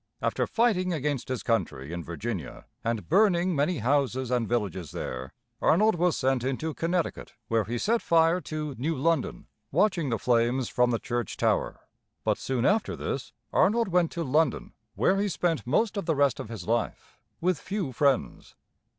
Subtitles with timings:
[0.19, 5.31] After fighting against his country in Virginia, and burning many houses and villages there,
[5.61, 10.69] Arnold was sent into Connecticut, where he set fire to New London, watching the flames
[10.69, 11.81] from the church tower.
[12.23, 16.39] But soon after this Arnold went to London, where he spent most of the rest
[16.39, 18.55] of his life, with few friends.